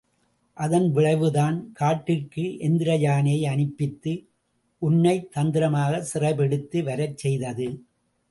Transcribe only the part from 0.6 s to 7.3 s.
அதன் விளைவுதான் காட்டிற்கு எந்திரயானையை அனுப்பித்து உன்னைத் தந்திரமாகச் சிறைப்பிடித்து வரச்